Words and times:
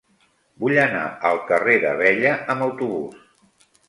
Vull 0.61 0.77
anar 0.85 1.03
al 1.31 1.37
carrer 1.51 1.75
d'Abella 1.83 2.31
amb 2.55 2.65
autobús. 2.69 3.61